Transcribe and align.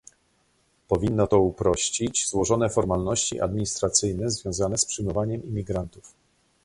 Powinno 0.87 1.27
to 1.27 1.39
uprościć 1.39 2.29
złożone 2.29 2.69
formalności 2.69 3.39
administracyjne 3.41 4.29
związane 4.31 4.77
z 4.77 4.85
przyjmowaniem 4.85 5.43
imigrantów 5.43 6.13